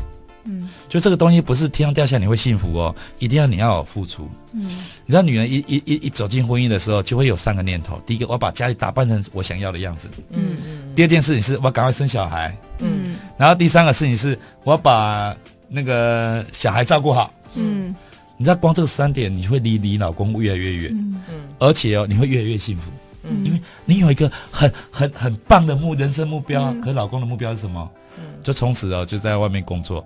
[0.48, 4.26] 嗯，就这个东西不是天上掉下来你会幸福哦，一定要你要有付出。
[4.52, 4.62] 嗯，
[5.04, 10.08] 你知道女人一一一一走进婚姻的时候，就会有三个念头：第一个，我要把家里打扮成我想要的样子。
[10.30, 10.94] 嗯嗯。
[10.94, 12.56] 第二件事情是我要赶快生小孩。
[12.78, 13.16] 嗯。
[13.36, 15.36] 然后第三个事情是我要把
[15.68, 17.30] 那个小孩照顾好。
[17.54, 17.94] 嗯。
[18.38, 20.92] 你知道光这个三点，你会离离老公越来越远。
[21.28, 21.48] 嗯。
[21.58, 22.90] 而且哦，你会越来越幸福。
[23.24, 23.44] 嗯。
[23.44, 27.90] 因为你有一个很很很棒的目人生目标，可老公的目标是什么？
[28.16, 28.24] 嗯。
[28.42, 30.02] 就从此哦，就在外面工作。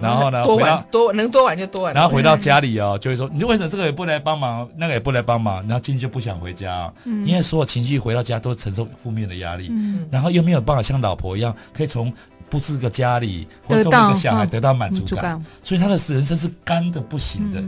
[0.00, 1.94] 然后呢，多晚多能多晚就多晚。
[1.94, 5.56] 然后回到家里哦，就会说，你为什么这个也不来帮忙，那个也不来帮忙？
[5.62, 12.12] 然后进去就不想回家，嗯，因为所有情绪回到家都承受负面的压力，嗯，然后又没有办法像老婆一样，可以从
[12.48, 17.62] 布置个家里或者一个小孩得到满足感，所以他的人生是干的不行的，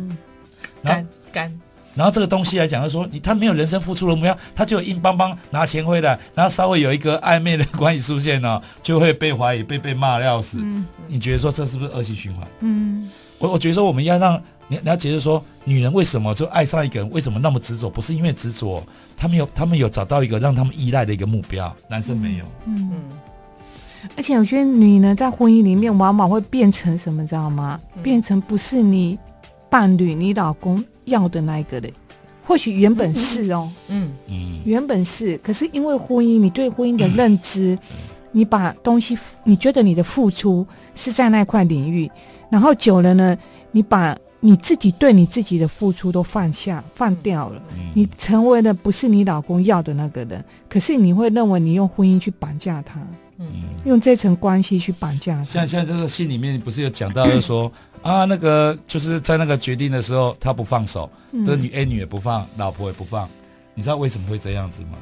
[0.82, 1.60] 干干。
[1.94, 10.58] 然后这个东西来讲，就是说你他没有人生付出的目标，他就硬邦邦拿钱回来，然后稍微有一个暧昧的关系出现呢， 就会被怀疑、被被骂的要死。
[10.60, 12.46] 嗯，你觉得说这是不是恶性循环？
[12.60, 17.88] 嗯，我我觉得说我们要让你了解，就是说女人为什么就爱上一个人，为什么那么执着？
[17.88, 18.82] 不是因为执着，
[19.16, 22.44] 他们有他们有找到一个让他们依赖的一个目标，男生没有。
[22.66, 22.90] 嗯，
[24.16, 27.78] 而且我觉得女人在婚姻里面往往会变成什么，知道吗？
[28.02, 29.18] 变成不是你
[29.74, 30.84] 伴侣、你老公。
[31.06, 31.92] 要的那一个人，
[32.46, 34.10] 或许原本是哦，嗯。
[34.26, 37.78] 嗯，原本是，可是因为婚姻，你对婚姻的认知，
[38.32, 42.10] 你把东西，你觉得你的付出是在那块领域，
[42.48, 43.36] 然后久了呢，
[43.70, 52.98] 你把你自己对你自己的付出都放下放掉了，你成为了不是你老公要的那个人，可是你会认为你用婚姻去绑架他，
[53.36, 53.46] 嗯，
[53.84, 55.44] 用这层关系去绑架他。
[55.44, 57.70] 像像这个信里面不是有讲到，就是说。
[58.04, 63.26] 啊，那个就是在那个决定的时候，他不放手，嗯、这女 A 女也不放，老婆也不放，
[63.74, 64.98] 你知道为什么会这样子吗？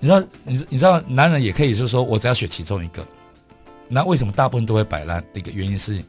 [0.00, 3.06] 你知道，你你知道，男人也可以就是说我只要选其中一个，
[3.88, 5.22] 那为什么大部分都会摆烂？
[5.34, 6.02] 一个原因是，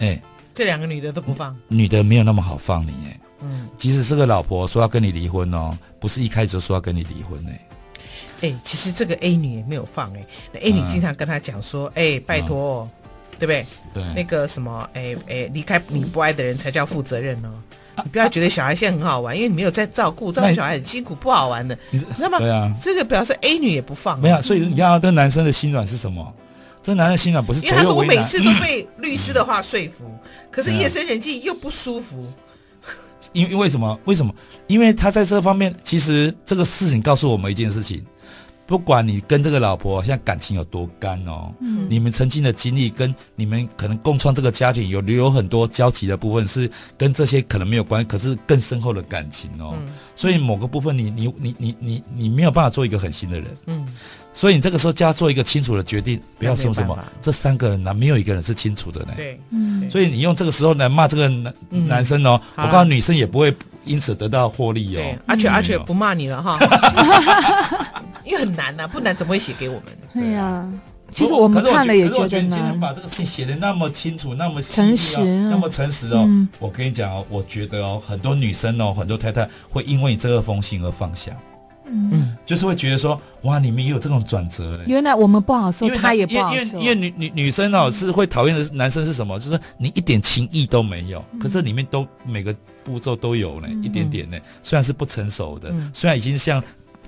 [0.00, 0.20] 哎，
[0.52, 7.68] 这两个女的都不放，女的没有那么好放你哎，嗯，即使是个老婆说要跟你离婚哦，不是一开始就说要跟你离婚哎，
[8.40, 12.90] 哎，其实这个 A 女也没有放哎，那 A 女经常跟他讲说，哎、嗯，拜托、哦。
[13.46, 13.66] 嗯对不对？
[13.94, 17.48] 对，那个什么，哎哎，离开你不爱的人才叫负责任哦。
[18.04, 22.38] 你不要觉得小孩现在很好玩，因为你没有在照顾，照顾小孩很辛苦，不好玩的，你知道吗？
[22.38, 24.18] 对啊，这个表示 A 女也不放。
[24.18, 26.32] 没有，所以你看，这男生的心软是什么？
[26.82, 30.10] 这男的心软不是因为他说我每次都被律师的话说服，
[30.50, 32.26] 可是夜深人静又不舒服。
[33.32, 33.98] 因为为什么？
[34.04, 34.34] 为什么？
[34.66, 38.04] 因为他在这方面，其实这个事情告诉我们一件事情。
[38.72, 49.74] 不管你跟这个老婆现在感情有多干哦，嗯，你们曾经的经历跟你们可能共创这个家庭有留有很多交集的部分，是跟这些可能没有关系，可是更深厚的感情哦。
[49.78, 53.86] 嗯，所以某个部分你你你你你你没有办法做一个狠心的人，嗯，
[54.32, 59.12] 所以你这个时候就要做一个清楚的决定，不要说什么这三个人呢，没有一个人是清楚的呢。
[59.14, 63.54] 对，嗯，所以你用这个时候来骂这个男男生哦，我告诉女生也不会
[63.84, 65.00] 因此得到获利哦。
[65.00, 66.58] 对，而且而且不骂你了哈。
[68.24, 69.84] 因为很难呐，不难怎么会写给我们？
[70.14, 70.64] 对呀，
[71.10, 72.50] 其实我们看了也觉得难。
[72.50, 76.28] 今天把这个事情写的那么清楚，那么诚实，那么诚实哦。
[76.58, 81.32] 我跟你讲哦，我觉得哦，很多女生哦，很多太太会因为你这个封信而放下。
[81.86, 84.80] 嗯，就是会觉得说，哇，里面也有这种转折。
[84.86, 86.80] 原来我们不好受，他也不好说。
[86.80, 89.38] 因为因为女女女生哦，是会讨厌的男生是什么？
[89.38, 94.38] 就是你一点情意都没有，可是里面都每个步骤都有呢，一点点呢。
[94.62, 96.62] 虽然是不成熟的，虽然已经像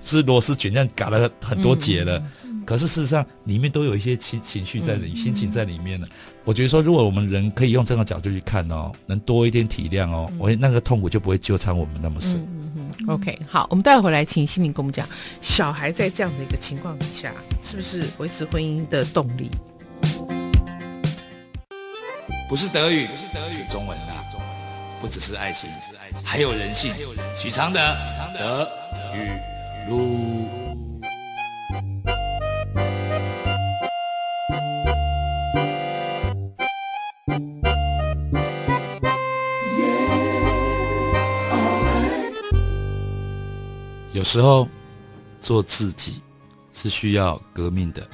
[0.05, 2.23] 是螺丝卷这样嘎了很多节了，
[2.67, 6.07] 可是事实上里面都有一些情情绪在里，心情在里面呢。
[6.45, 12.47] 我觉得说，如果我们人可以用这个角度去看哦，能多一点体谅哦，我那个痛苦就不会纠缠我们那么深。
[13.07, 15.07] OK，好，我们待会来请心灵跟我们讲，
[15.41, 19.51] 小孩在这样的一个情况底下，是不是维持婚姻的动力？
[22.49, 24.25] 不是德语，不是德语，是中文啊，
[25.01, 25.69] 不只是爱情，
[26.25, 26.93] 还有人性。
[27.37, 27.81] 许常德，
[28.39, 28.69] 德
[29.15, 29.31] 语
[29.91, 30.64] 路。
[44.15, 44.69] 有时候，
[45.43, 46.23] 做自己
[46.73, 48.09] 是需要革命的，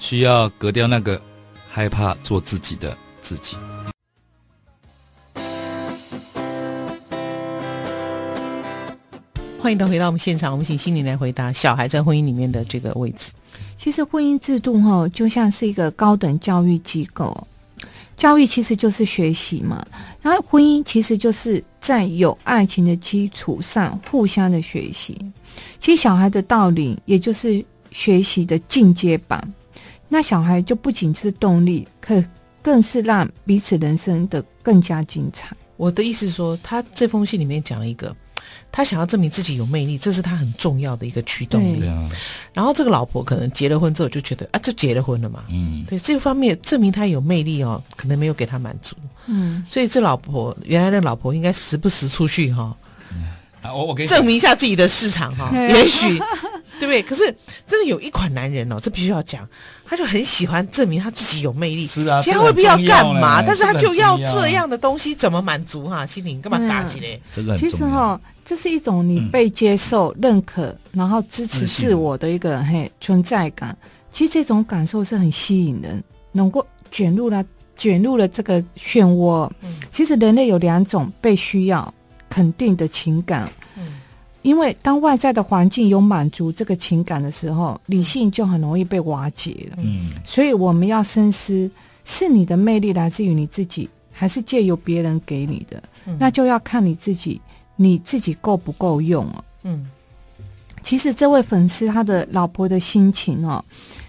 [0.00, 1.22] 需要革掉那个
[1.68, 3.56] 害怕做自己的自己。
[9.60, 13.32] 欢迎都回到我们现场，我们请心灵来回答小孩在婚姻里面的这个位置。
[13.78, 17.46] 其实婚姻制度哈，就像是一个高等教育机构。
[18.20, 19.82] 教育其实就是学习嘛，
[20.20, 25.16] 然后婚姻其实就是在有爱情的基础上互相的学习。
[25.78, 29.42] 其实小孩的道理也就是学习的进阶版，
[30.06, 32.22] 那小孩就不仅是动力，可
[32.60, 35.56] 更是让彼此人生的更加精彩。
[35.78, 38.14] 我的意思是说，他这封信里面讲了一个。
[38.72, 41.82] 他想要证明自己有魅力，这是他很重要的一个驱动力。
[42.52, 52.76] 然后这个老婆可能结了婚之后就觉得啊，这结了婚了嘛，嗯，对，这方面证明他有魅力哦，可能没有给他满足，嗯，所以这老婆原来的老婆应该时不时出去哈，
[53.62, 56.18] 啊，我我给你证明一下自己的市场哈， 也许
[56.78, 57.02] 对不对？
[57.02, 57.24] 可是
[57.66, 59.46] 真的有一款男人哦，这必须要讲，
[59.84, 66.06] 他就很喜欢证明他自己有魅力，是啊，其他未必要干嘛，但是他就要这样的东西，怎么满足哈？
[66.06, 67.20] 心灵干嘛打击嘞？
[67.32, 68.20] 这个其实哈。
[68.42, 73.76] 这是一种你被接受、嗯、认可，然后支持自我的一个嘿存在感。
[74.10, 77.44] 其实这种感受是很吸引人，能够卷入了
[77.76, 79.48] 卷入了这个漩涡。
[79.62, 81.94] 嗯、其实人类有两种被需要
[82.30, 83.46] 肯定的情感。
[83.76, 84.00] 嗯、
[84.40, 89.76] 因为当外在的环境有满足这个情感的时候，理性就很容易被瓦解了。
[89.82, 91.70] 嗯，所以我们要深思：
[92.04, 95.82] 是你的魅力来自于你自己，还是借由别人给你的？
[96.06, 97.38] 嗯、那就要看你自己。
[97.82, 99.44] 你自己够不够用哦？
[99.62, 99.88] 嗯，
[100.82, 103.64] 其实这位粉丝他的老婆的心情哦，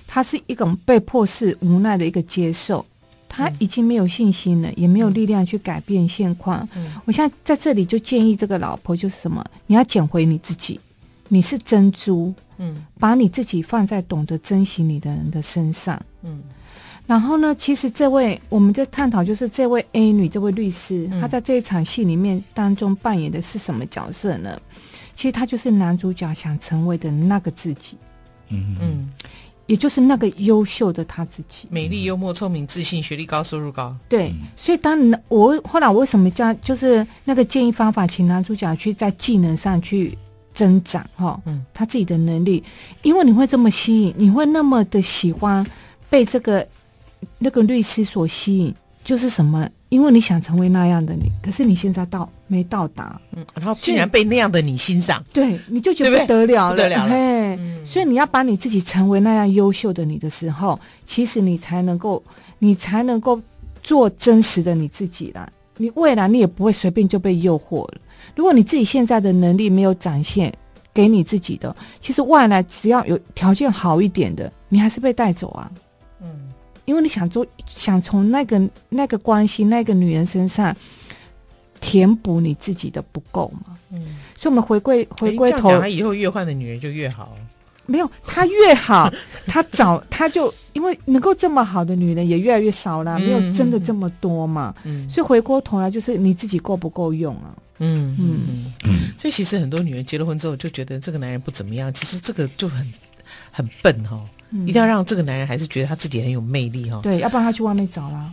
[0.06, 2.86] 他是一种被迫式无奈的一个接受，
[3.34, 6.67] 他已经没有信心了，也没有力量去改变现况。
[6.76, 9.41] 嗯，我现在在这里就建议这个老婆就是什么？
[9.67, 10.78] 你要捡回你自己，
[11.30, 16.44] 你是珍珠，嗯，把你自己放在懂得珍惜你的人的身上，嗯。
[17.08, 24.62] 然后呢，其实这位我们在探讨，就是这位 A 女，这位律师，她在这一场戏里面当中扮演的是什么角色呢？
[25.15, 27.98] 其实她就是男主角想成为的那个自己，
[28.50, 29.10] 嗯嗯，
[29.72, 33.96] 也就是那个优秀的他自己，美丽、幽默、聪明、自信、学历高、收入高。
[34.10, 40.18] 对，所以当我后来我为什么叫就是那个建议方法，请男主角去在技能上去
[40.54, 42.62] 增长哈，嗯，他自己的能力，
[43.02, 45.66] 因为你会这么吸引，你会那么的喜欢
[46.10, 46.68] 被这个。
[47.38, 49.70] 那个律师所吸引就是什么？
[49.92, 62.24] 因为你想成为那样的你，可是你现在到没到达，嗯，然后竟然被那样的你欣赏，对，你就觉得不得了了，不得了了，嘿，嗯，所以你要把你自己成为那样优秀的你的时候，其实你才能够，
[62.58, 63.38] 你才能够
[63.84, 65.46] 做真实的你自己啦。
[65.76, 67.98] 你未来你也不会随便就被诱惑了。
[68.34, 70.54] 如果你自己现在的能力没有展现
[70.94, 75.70] 给你自己的，其实外来只要有条件好一点的，你还是被带走啊。
[76.86, 80.76] 因为你想做，想从那个那个关系那个女人身上
[81.80, 83.78] 填补你自己的不够嘛？
[83.91, 87.36] 嗯，所以我们回归回归头，他以后越换的女人就越好。
[87.88, 89.12] 没有，他越好，
[89.48, 94.74] 他找他就因为能够这么好的女人也越来越少了，没有真的这么多嘛。
[94.84, 97.53] 嗯，所以回过头来就是你自己够不够用啊？
[97.80, 98.99] 嗯嗯嗯。
[99.18, 102.93] 所以其实很多女人结了婚之后就觉得这个男人不怎么样，其实这个就很
[103.51, 104.24] 很笨哈。
[104.68, 108.30] 一定要让这个男人还是觉得他自己很有魅力哈，对，要不然他去外面找啦。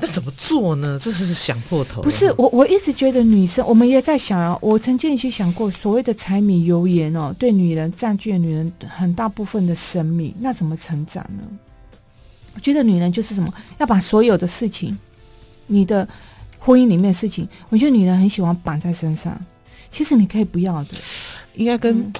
[0.00, 0.96] 那怎么做呢？
[1.02, 2.02] 这是想破头。
[2.02, 4.56] 不是我，我一直觉得女生，我们也在想啊。
[4.62, 11.42] 我曾经去想过，所谓的柴米油盐哦，对女人占据了女人很大部分的生命，那怎么成长呢？
[12.54, 14.96] 我觉得女人就是什么，要把所有的事情，
[15.66, 16.06] 你的
[16.60, 19.36] 婚姻里面的事情，我觉得女人很喜欢绑在身上。
[19.90, 20.90] 其实你可以不要的。
[21.54, 22.12] 应该跟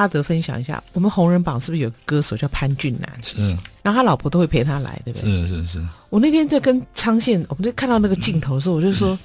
[0.00, 3.22] 阿德分享一下，我们红人榜是不是有个歌手叫潘俊南？
[3.22, 3.36] 是，
[3.82, 5.46] 然后他老婆都会陪他来，对不对？
[5.46, 5.88] 是是是。
[6.08, 9.18] 我那天在跟昌宪，我们在看到那个镜头的时候，我就说。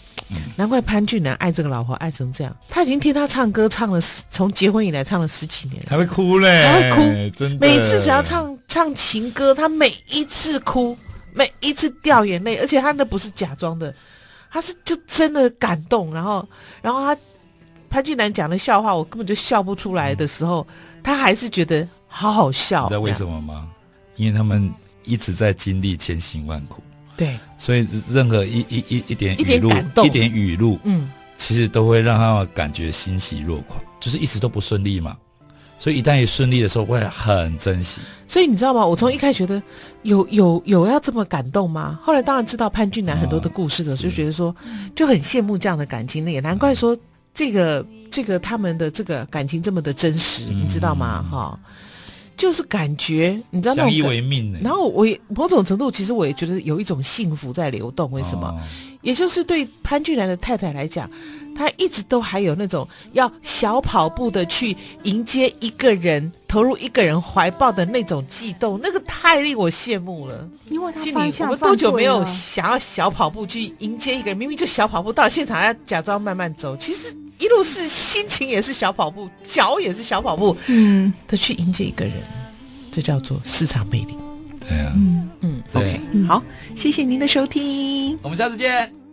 [0.56, 4.00] 难怪潘俊南爱这个老婆爱成这样，他已经听他唱歌唱了
[4.32, 7.68] 从结婚以来唱了十几年了，还会哭嘞，还会哭，真的。
[7.68, 10.98] 每次只要唱唱情歌，他每一次哭，
[11.32, 13.94] 每一次掉眼泪，而且他那不是假装的，
[14.50, 16.12] 他是就真的感动。
[16.12, 16.48] 然后，
[16.82, 17.16] 然后他
[17.90, 20.66] 潘俊南讲的笑话，我根本就笑不出来的时候，
[21.04, 22.84] 他还是觉得好好笑。
[22.84, 23.68] 你知道为什么吗？
[24.16, 24.74] 因为他们
[25.04, 26.82] 一直在经历千辛万苦。
[27.18, 29.72] 对，所以任何一一一一点语录，
[30.04, 35.16] 一点语录，嗯，其实都会让他们感觉欣喜若狂，就是一直都不顺利嘛，
[35.78, 38.02] 所以一旦一顺利的时候，会很珍惜。
[38.28, 38.86] 所以你知道吗？
[38.86, 39.64] 我从一开始觉得
[40.02, 41.98] 有有有要这么感动吗？
[42.02, 44.54] 后来当然知道潘俊南很多的故事的时候，就觉得说
[44.94, 46.98] 就很羡慕这样的感情，那也难怪说
[47.36, 51.24] 这个这个他们的这个感情这么的真实，你知道吗？
[51.32, 51.60] 哈。
[52.38, 54.60] 就是感觉，你知道那种，相依为命欸。
[54.62, 58.12] 然后我也某种程度，其实我也觉得有一种幸福在流动。
[58.12, 58.50] 为什么？
[58.50, 58.60] 哦、
[59.02, 61.10] 也就是对潘俊南的太太来讲，
[61.56, 70.48] 她一直都还有那种要小跑步的去迎接一个人，投入一个人怀抱的那种悸动，那个太令我羡慕了。
[70.70, 74.38] 因为他心里我们多久没有想要小跑步去迎接一个人？
[74.38, 77.16] 明明就小跑步，到了现场要假装慢慢走，其实。
[77.38, 82.14] 一路是心情也是小跑步，脚也是小跑步，嗯，的去迎接一个人，
[82.90, 84.16] 这叫做市场魅力。
[84.58, 86.00] 对啊，嗯嗯，OK，
[86.30, 86.42] 好，
[86.78, 89.05] 谢谢您的收听，我们下次见。